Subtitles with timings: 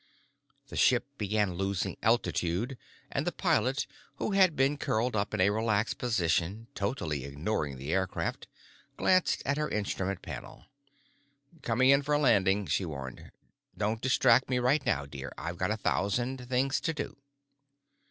[0.69, 2.75] The ship began losing altitude,
[3.11, 3.85] and the pilot,
[4.15, 8.47] who had been curled up in a relaxed position, totally ignoring the aircraft,
[8.97, 10.65] glanced at her instrument panel.
[11.61, 13.31] "Coming in for a landing," she warned.
[13.77, 17.15] "Don't distract me right now, dear, I've got a thousand things to do."